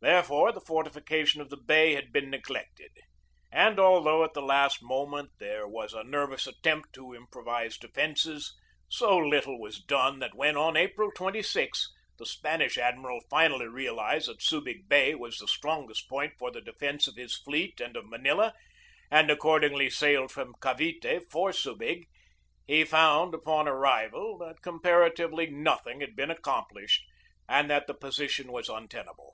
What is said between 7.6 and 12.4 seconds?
defences, so little was done that when, on April 26, the